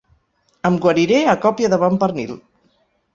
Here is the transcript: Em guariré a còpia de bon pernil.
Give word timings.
Em 0.69 0.79
guariré 0.85 1.19
a 1.25 1.35
còpia 1.43 1.69
de 1.73 1.79
bon 1.83 1.99
pernil. 2.05 2.33